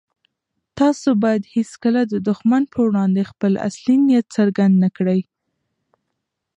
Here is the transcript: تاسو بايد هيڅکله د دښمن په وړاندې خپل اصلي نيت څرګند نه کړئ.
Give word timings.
تاسو 0.79 1.09
بايد 1.23 1.43
هيڅکله 1.55 2.01
د 2.07 2.13
دښمن 2.29 2.63
په 2.73 2.79
وړاندې 2.87 3.29
خپل 3.31 3.53
اصلي 3.67 3.95
نيت 4.07 4.25
څرګند 4.35 4.75
نه 4.83 4.89
کړئ. 4.97 5.21